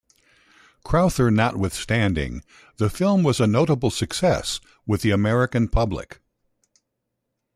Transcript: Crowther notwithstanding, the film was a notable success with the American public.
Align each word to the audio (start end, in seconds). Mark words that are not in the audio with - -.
Crowther 0.83 1.29
notwithstanding, 1.29 2.43
the 2.77 2.89
film 2.89 3.21
was 3.21 3.39
a 3.39 3.45
notable 3.45 3.91
success 3.91 4.59
with 4.87 5.03
the 5.03 5.11
American 5.11 5.67
public. 5.69 6.19